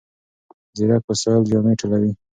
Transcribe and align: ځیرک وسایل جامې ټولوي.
ځیرک 0.75 1.03
وسایل 1.09 1.43
جامې 1.51 1.73
ټولوي. 1.79 2.11